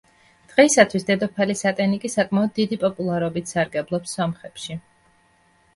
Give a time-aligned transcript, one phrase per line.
[0.53, 4.81] დღეისათვის დედოფალი სატენიკი საკმაოდ დიდი პოპულარობით სარგებლობს სომხებში.